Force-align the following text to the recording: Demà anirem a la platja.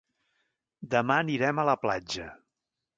Demà 0.95 1.19
anirem 1.25 1.61
a 1.61 1.69
la 1.73 1.79
platja. 1.87 2.31